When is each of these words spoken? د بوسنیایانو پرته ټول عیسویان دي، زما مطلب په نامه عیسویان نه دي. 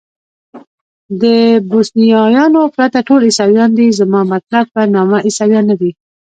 د 1.21 1.23
بوسنیایانو 1.69 2.61
پرته 2.75 2.99
ټول 3.07 3.21
عیسویان 3.29 3.71
دي، 3.77 3.87
زما 3.99 4.21
مطلب 4.33 4.65
په 4.73 4.81
نامه 4.95 5.17
عیسویان 5.27 5.63
نه 5.71 5.75
دي. 5.81 5.91